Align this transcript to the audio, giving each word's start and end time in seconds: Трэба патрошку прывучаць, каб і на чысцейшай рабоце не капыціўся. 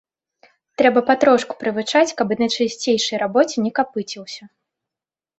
Трэба 0.81 1.01
патрошку 1.09 1.57
прывучаць, 1.63 2.15
каб 2.21 2.27
і 2.35 2.37
на 2.41 2.47
чысцейшай 2.55 3.21
рабоце 3.25 3.55
не 3.67 3.71
капыціўся. 3.81 4.43